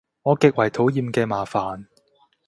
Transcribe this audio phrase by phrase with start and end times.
[0.23, 1.85] 我極為討厭嘅麻煩